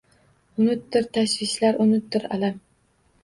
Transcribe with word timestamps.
Unutdir 0.61 1.05
tashvishlar, 1.17 1.77
unutdir 1.85 2.25
alam. 2.39 2.57